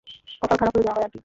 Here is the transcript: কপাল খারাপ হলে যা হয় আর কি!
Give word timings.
কপাল 0.41 0.57
খারাপ 0.59 0.73
হলে 0.75 0.85
যা 0.87 0.93
হয় 0.95 1.05
আর 1.05 1.11
কি! 1.13 1.19